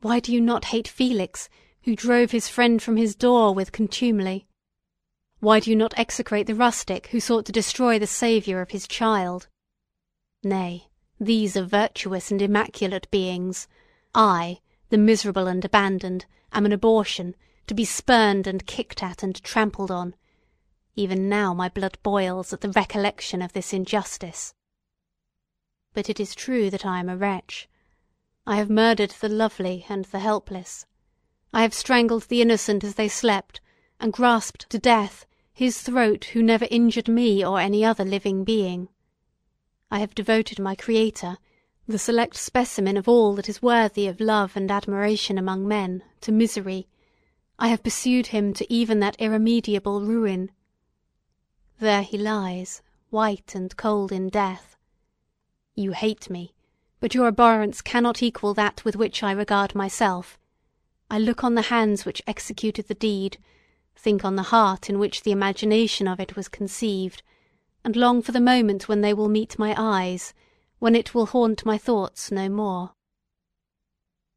Why 0.00 0.18
do 0.18 0.32
you 0.32 0.40
not 0.40 0.64
hate 0.72 0.88
Felix, 0.88 1.50
who 1.82 1.94
drove 1.94 2.30
his 2.30 2.48
friend 2.48 2.80
from 2.80 2.96
his 2.96 3.14
door 3.14 3.52
with 3.54 3.70
contumely? 3.70 4.46
Why 5.40 5.60
do 5.60 5.68
you 5.68 5.76
not 5.76 5.92
execrate 5.98 6.46
the 6.46 6.54
rustic 6.54 7.08
who 7.08 7.20
sought 7.20 7.44
to 7.44 7.52
destroy 7.52 7.98
the 7.98 8.06
saviour 8.06 8.62
of 8.62 8.70
his 8.70 8.88
child? 8.88 9.48
Nay, 10.42 10.88
these 11.20 11.54
are 11.54 11.64
virtuous 11.64 12.30
and 12.30 12.40
immaculate 12.40 13.10
beings. 13.10 13.68
I, 14.14 14.60
the 14.88 14.96
miserable 14.96 15.48
and 15.48 15.62
abandoned, 15.66 16.24
am 16.50 16.64
an 16.64 16.72
abortion, 16.72 17.36
to 17.66 17.74
be 17.74 17.84
spurned 17.84 18.46
and 18.46 18.64
kicked 18.64 19.02
at 19.02 19.22
and 19.22 19.36
trampled 19.44 19.90
on. 19.90 20.14
Even 20.96 21.28
now 21.28 21.52
my 21.52 21.68
blood 21.68 21.98
boils 22.02 22.54
at 22.54 22.62
the 22.62 22.70
recollection 22.70 23.42
of 23.42 23.52
this 23.52 23.74
injustice. 23.74 24.54
But 25.98 26.08
it 26.08 26.20
is 26.20 26.36
true 26.36 26.70
that 26.70 26.86
I 26.86 27.00
am 27.00 27.08
a 27.08 27.16
wretch. 27.16 27.68
I 28.46 28.54
have 28.54 28.70
murdered 28.70 29.10
the 29.10 29.28
lovely 29.28 29.84
and 29.88 30.04
the 30.04 30.20
helpless. 30.20 30.86
I 31.52 31.62
have 31.62 31.74
strangled 31.74 32.28
the 32.28 32.40
innocent 32.40 32.84
as 32.84 32.94
they 32.94 33.08
slept, 33.08 33.60
and 33.98 34.12
grasped 34.12 34.70
to 34.70 34.78
death 34.78 35.26
his 35.52 35.82
throat 35.82 36.26
who 36.26 36.40
never 36.40 36.68
injured 36.70 37.08
me 37.08 37.44
or 37.44 37.58
any 37.58 37.84
other 37.84 38.04
living 38.04 38.44
being. 38.44 38.90
I 39.90 39.98
have 39.98 40.14
devoted 40.14 40.60
my 40.60 40.76
Creator, 40.76 41.36
the 41.88 41.98
select 41.98 42.36
specimen 42.36 42.96
of 42.96 43.08
all 43.08 43.34
that 43.34 43.48
is 43.48 43.60
worthy 43.60 44.06
of 44.06 44.20
love 44.20 44.56
and 44.56 44.70
admiration 44.70 45.36
among 45.36 45.66
men, 45.66 46.04
to 46.20 46.30
misery. 46.30 46.86
I 47.58 47.70
have 47.70 47.82
pursued 47.82 48.28
him 48.28 48.54
to 48.54 48.72
even 48.72 49.00
that 49.00 49.16
irremediable 49.18 50.02
ruin. 50.02 50.52
There 51.80 52.02
he 52.02 52.16
lies, 52.16 52.82
white 53.10 53.56
and 53.56 53.76
cold 53.76 54.12
in 54.12 54.28
death. 54.28 54.76
You 55.78 55.92
hate 55.92 56.28
me, 56.28 56.54
but 56.98 57.14
your 57.14 57.28
abhorrence 57.28 57.82
cannot 57.82 58.20
equal 58.20 58.52
that 58.54 58.84
with 58.84 58.96
which 58.96 59.22
I 59.22 59.30
regard 59.30 59.76
myself. 59.76 60.36
I 61.08 61.20
look 61.20 61.44
on 61.44 61.54
the 61.54 61.70
hands 61.70 62.04
which 62.04 62.20
executed 62.26 62.88
the 62.88 62.94
deed, 62.94 63.38
think 63.94 64.24
on 64.24 64.34
the 64.34 64.50
heart 64.50 64.90
in 64.90 64.98
which 64.98 65.22
the 65.22 65.30
imagination 65.30 66.08
of 66.08 66.18
it 66.18 66.34
was 66.34 66.48
conceived, 66.48 67.22
and 67.84 67.94
long 67.94 68.22
for 68.22 68.32
the 68.32 68.40
moment 68.40 68.88
when 68.88 69.02
they 69.02 69.14
will 69.14 69.28
meet 69.28 69.56
my 69.56 69.72
eyes, 69.78 70.34
when 70.80 70.96
it 70.96 71.14
will 71.14 71.26
haunt 71.26 71.64
my 71.64 71.78
thoughts 71.78 72.32
no 72.32 72.48
more. 72.48 72.94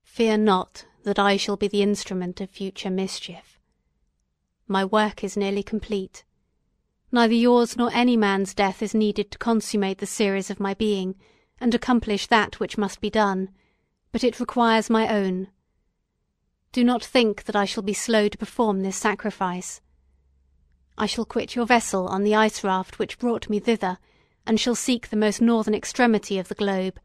Fear 0.03 0.37
not 0.37 0.85
that 1.05 1.17
I 1.17 1.37
shall 1.37 1.57
be 1.57 1.67
the 1.67 1.81
instrument 1.81 2.39
of 2.39 2.51
future 2.51 2.91
mischief. 2.91 3.59
My 4.67 4.85
work 4.85 5.23
is 5.23 5.35
nearly 5.35 5.63
complete. 5.63 6.23
Neither 7.11 7.33
yours 7.33 7.75
nor 7.75 7.91
any 7.93 8.15
man's 8.15 8.53
death 8.53 8.81
is 8.81 8.95
needed 8.95 9.31
to 9.31 9.37
consummate 9.37 9.97
the 9.97 10.05
series 10.05 10.49
of 10.49 10.59
my 10.59 10.73
being, 10.73 11.15
and 11.59 11.75
accomplish 11.75 12.27
that 12.27 12.59
which 12.59 12.77
must 12.77 13.01
be 13.01 13.09
done, 13.09 13.49
but 14.11 14.23
it 14.23 14.39
requires 14.39 14.89
my 14.89 15.07
own. 15.07 15.49
Do 16.71 16.85
not 16.85 17.03
think 17.03 17.43
that 17.43 17.55
I 17.55 17.65
shall 17.65 17.83
be 17.83 17.93
slow 17.93 18.29
to 18.29 18.37
perform 18.37 18.81
this 18.81 18.95
sacrifice. 18.95 19.81
I 20.97 21.05
shall 21.05 21.25
quit 21.25 21.53
your 21.53 21.65
vessel 21.65 22.07
on 22.07 22.23
the 22.23 22.35
ice 22.35 22.63
raft 22.63 22.97
which 22.97 23.19
brought 23.19 23.49
me 23.49 23.59
thither, 23.59 23.97
and 24.45 24.57
shall 24.57 24.75
seek 24.75 25.09
the 25.09 25.17
most 25.17 25.41
northern 25.41 25.75
extremity 25.75 26.39
of 26.39 26.47
the 26.47 26.55
globe. 26.55 26.97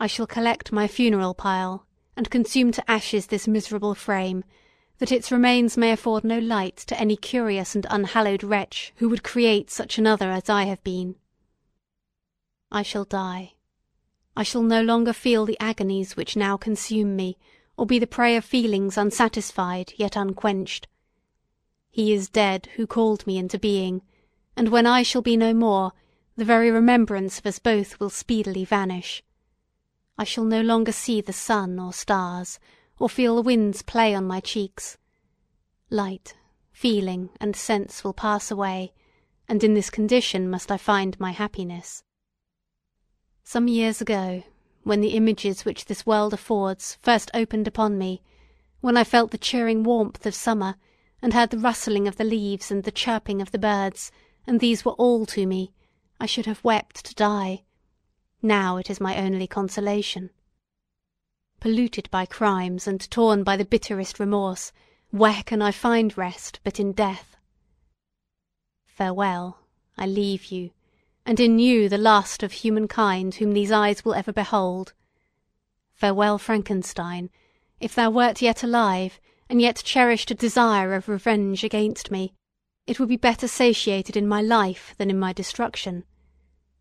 I 0.00 0.06
shall 0.06 0.26
collect 0.26 0.72
my 0.72 0.88
funeral 0.88 1.34
pile, 1.34 1.86
and 2.16 2.30
consume 2.30 2.72
to 2.72 2.90
ashes 2.90 3.26
this 3.26 3.46
miserable 3.46 3.94
frame, 3.94 4.42
that 4.98 5.12
its 5.12 5.32
remains 5.32 5.76
may 5.76 5.92
afford 5.92 6.24
no 6.24 6.38
light 6.38 6.76
to 6.76 6.98
any 6.98 7.16
curious 7.16 7.74
and 7.74 7.86
unhallowed 7.90 8.44
wretch 8.44 8.92
who 8.96 9.08
would 9.08 9.22
create 9.22 9.70
such 9.70 9.98
another 9.98 10.30
as 10.30 10.48
I 10.48 10.64
have 10.64 10.82
been. 10.84 11.16
I 12.70 12.82
shall 12.82 13.04
die. 13.04 13.54
I 14.36 14.42
shall 14.42 14.62
no 14.62 14.82
longer 14.82 15.12
feel 15.12 15.44
the 15.44 15.58
agonies 15.60 16.16
which 16.16 16.36
now 16.36 16.56
consume 16.56 17.14
me, 17.14 17.36
or 17.76 17.86
be 17.86 17.98
the 17.98 18.06
prey 18.06 18.36
of 18.36 18.44
feelings 18.44 18.96
unsatisfied 18.96 19.92
yet 19.96 20.16
unquenched. 20.16 20.88
He 21.90 22.12
is 22.12 22.28
dead 22.28 22.68
who 22.76 22.86
called 22.86 23.26
me 23.26 23.38
into 23.38 23.58
being, 23.58 24.02
and 24.56 24.68
when 24.68 24.86
I 24.86 25.02
shall 25.02 25.22
be 25.22 25.36
no 25.36 25.54
more, 25.54 25.92
the 26.36 26.44
very 26.44 26.70
remembrance 26.70 27.38
of 27.38 27.46
us 27.46 27.58
both 27.58 28.00
will 28.00 28.10
speedily 28.10 28.64
vanish. 28.64 29.22
I 30.18 30.24
shall 30.24 30.44
no 30.44 30.60
longer 30.60 30.92
see 30.92 31.20
the 31.20 31.32
sun 31.32 31.78
or 31.78 31.92
stars, 31.92 32.58
or 32.98 33.08
feel 33.08 33.36
the 33.36 33.42
winds 33.42 33.82
play 33.82 34.14
on 34.14 34.26
my 34.26 34.40
cheeks. 34.40 34.98
Light, 35.90 36.34
feeling, 36.72 37.30
and 37.40 37.54
sense 37.54 38.04
will 38.04 38.12
pass 38.12 38.50
away, 38.50 38.92
and 39.48 39.62
in 39.62 39.74
this 39.74 39.90
condition 39.90 40.48
must 40.48 40.70
I 40.70 40.76
find 40.76 41.18
my 41.20 41.32
happiness. 41.32 42.02
Some 43.42 43.68
years 43.68 44.00
ago, 44.00 44.42
when 44.84 45.00
the 45.00 45.14
images 45.16 45.64
which 45.64 45.86
this 45.86 46.06
world 46.06 46.32
affords 46.32 46.98
first 47.02 47.30
opened 47.34 47.66
upon 47.66 47.98
me, 47.98 48.22
when 48.80 48.96
I 48.96 49.04
felt 49.04 49.30
the 49.30 49.38
cheering 49.38 49.82
warmth 49.82 50.24
of 50.26 50.34
summer, 50.34 50.76
and 51.22 51.32
heard 51.32 51.50
the 51.50 51.58
rustling 51.58 52.06
of 52.06 52.16
the 52.16 52.24
leaves 52.24 52.70
and 52.70 52.84
the 52.84 52.90
chirping 52.90 53.40
of 53.40 53.50
the 53.50 53.58
birds, 53.58 54.12
and 54.46 54.60
these 54.60 54.84
were 54.84 54.92
all 54.92 55.24
to 55.26 55.46
me, 55.46 55.72
I 56.20 56.26
should 56.26 56.46
have 56.46 56.62
wept 56.62 57.04
to 57.06 57.14
die. 57.14 57.64
Now 58.42 58.76
it 58.76 58.90
is 58.90 59.00
my 59.00 59.16
only 59.16 59.46
consolation. 59.46 60.30
Polluted 61.60 62.10
by 62.10 62.26
crimes 62.26 62.86
and 62.86 63.10
torn 63.10 63.42
by 63.42 63.56
the 63.56 63.64
bitterest 63.64 64.18
remorse, 64.18 64.72
where 65.10 65.42
can 65.44 65.62
I 65.62 65.70
find 65.70 66.16
rest 66.18 66.60
but 66.64 66.80
in 66.80 66.92
death? 66.92 67.36
Farewell, 68.86 69.58
I 69.96 70.06
leave 70.06 70.46
you, 70.46 70.70
and 71.24 71.40
in 71.40 71.58
you 71.58 71.88
the 71.88 71.98
last 71.98 72.42
of 72.42 72.52
humankind 72.52 73.36
whom 73.36 73.52
these 73.52 73.72
eyes 73.72 74.04
will 74.04 74.14
ever 74.14 74.32
behold. 74.32 74.92
Farewell, 75.94 76.38
Frankenstein, 76.38 77.30
if 77.80 77.94
thou 77.94 78.10
wert 78.10 78.42
yet 78.42 78.62
alive, 78.62 79.20
and 79.48 79.60
yet 79.60 79.82
cherished 79.84 80.30
a 80.30 80.34
desire 80.34 80.94
of 80.94 81.08
revenge 81.08 81.64
against 81.64 82.10
me, 82.10 82.32
it 82.86 82.98
would 82.98 83.08
be 83.08 83.16
better 83.16 83.48
satiated 83.48 84.16
in 84.16 84.28
my 84.28 84.42
life 84.42 84.94
than 84.98 85.10
in 85.10 85.18
my 85.18 85.32
destruction. 85.32 86.04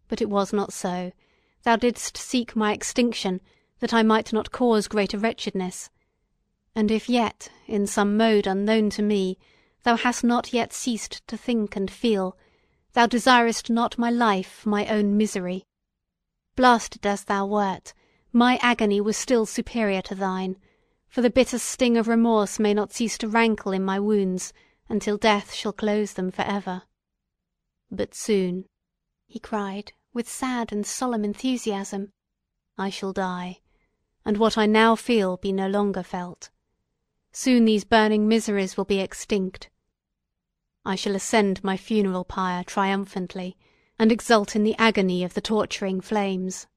But 0.08 0.22
it 0.22 0.30
was 0.30 0.52
not 0.52 0.74
so. 0.74 1.12
Thou 1.64 1.76
didst 1.76 2.18
seek 2.18 2.56
my 2.56 2.74
extinction, 2.74 3.42
that 3.84 3.94
I 3.94 4.02
might 4.02 4.32
not 4.32 4.54
cause 4.54 4.88
greater 4.88 5.18
wretchedness. 5.18 5.90
And 6.74 6.90
if 6.90 7.10
yet, 7.10 7.50
in 7.68 7.86
some 7.86 8.16
mode 8.16 8.48
unknown 8.48 8.90
to 8.92 9.02
me, 9.02 9.38
thou 9.84 9.98
hast 9.98 10.24
not 10.24 10.54
yet 10.54 10.72
ceased 10.72 11.22
to 11.28 11.36
think 11.36 11.76
and 11.76 11.92
feel, 11.92 12.38
thou 12.94 13.08
desirest 13.08 13.70
not 13.70 13.98
my 13.98 14.10
life, 14.10 14.66
my 14.66 14.88
own 14.88 15.18
misery. 15.18 15.66
Blasted 16.56 17.06
as 17.06 17.26
thou 17.26 17.46
wert, 17.46 17.94
my 18.32 18.58
agony 18.62 19.02
was 19.02 19.18
still 19.18 19.46
superior 19.46 20.02
to 20.04 20.16
thine, 20.16 20.56
for 21.10 21.22
the 21.22 21.30
bitter 21.30 21.60
sting 21.60 21.98
of 21.98 22.08
remorse 22.08 22.60
may 22.60 22.74
not 22.74 22.94
cease 22.94 23.18
to 23.18 23.28
rankle 23.28 23.74
in 23.74 23.84
my 23.84 24.00
wounds 24.00 24.54
until 24.88 25.18
death 25.18 25.54
shall 25.54 25.74
close 25.74 26.14
them 26.14 26.32
for 26.32 26.44
ever. 26.44 26.84
But 27.92 28.16
soon, 28.16 28.64
he 29.28 29.40
cried, 29.40 29.92
with 30.14 30.30
sad 30.30 30.72
and 30.72 30.86
solemn 30.86 31.26
enthusiasm, 31.26 32.14
I 32.78 32.90
shall 32.90 33.12
die, 33.12 33.60
and 34.26 34.38
what 34.38 34.58
I 34.58 34.66
now 34.66 34.96
feel 34.96 35.38
be 35.38 35.52
no 35.52 35.68
longer 35.68 36.04
felt. 36.04 36.50
Soon 37.32 37.66
these 37.66 37.84
burning 37.84 38.28
miseries 38.28 38.78
will 38.78 38.86
be 38.86 39.00
extinct. 39.00 39.70
I 40.86 40.96
shall 40.96 41.16
ascend 41.16 41.64
my 41.64 41.78
funeral 41.78 42.24
pyre 42.26 42.64
triumphantly, 42.64 43.58
and 43.98 44.12
exult 44.12 44.56
in 44.56 44.64
the 44.64 44.76
agony 44.78 45.24
of 45.24 45.34
the 45.34 45.42
torturing 45.42 46.02
flames. 46.02 46.68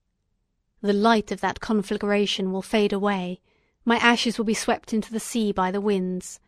The 0.80 0.92
light 0.92 1.32
of 1.32 1.40
that 1.40 1.60
conflagration 1.60 2.52
will 2.52 2.62
fade 2.62 2.92
away, 2.92 3.40
my 3.84 3.98
ashes 3.98 4.36
will 4.36 4.44
be 4.44 4.54
swept 4.54 4.92
into 4.92 5.12
the 5.12 5.20
sea 5.20 5.52
by 5.52 5.70
the 5.70 5.80
winds. 5.80 6.40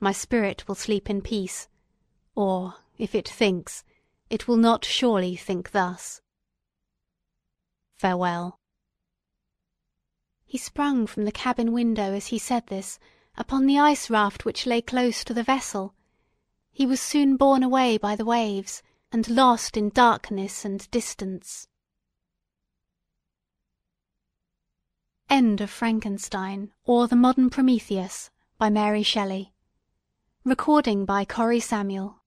My 0.00 0.12
spirit 0.12 0.66
will 0.66 0.74
sleep 0.74 1.10
in 1.10 1.20
peace. 1.20 1.68
Or, 2.34 2.76
if 2.96 3.14
it 3.14 3.28
thinks, 3.28 3.84
it 4.30 4.48
will 4.48 4.56
not 4.56 4.86
surely 4.86 5.36
think 5.36 5.72
thus. 5.72 6.22
Farewell. 7.98 8.59
He 10.50 10.58
sprung 10.58 11.06
from 11.06 11.26
the 11.26 11.30
cabin 11.30 11.70
window 11.70 12.12
as 12.12 12.26
he 12.26 12.38
said 12.40 12.66
this, 12.66 12.98
upon 13.36 13.66
the 13.66 13.78
ice 13.78 14.10
raft 14.10 14.44
which 14.44 14.66
lay 14.66 14.82
close 14.82 15.22
to 15.22 15.32
the 15.32 15.44
vessel. 15.44 15.94
He 16.72 16.84
was 16.84 17.00
soon 17.00 17.36
borne 17.36 17.62
away 17.62 17.98
by 17.98 18.16
the 18.16 18.24
waves, 18.24 18.82
and 19.12 19.28
lost 19.28 19.76
in 19.76 19.90
darkness 19.90 20.64
and 20.64 20.90
distance. 20.90 21.68
End 25.28 25.60
of 25.60 25.70
Frankenstein 25.70 26.72
or 26.84 27.06
The 27.06 27.14
Modern 27.14 27.48
Prometheus 27.48 28.32
by 28.58 28.70
Mary 28.70 29.04
Shelley. 29.04 29.54
Recording 30.42 31.04
by 31.04 31.24
Corrie 31.24 31.60
Samuel 31.60 32.19